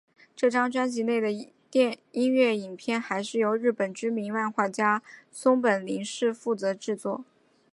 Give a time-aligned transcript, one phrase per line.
[0.35, 1.31] 这张专辑内的
[2.11, 7.23] 音乐影片还是由日本知名漫画家松本零士负责制作。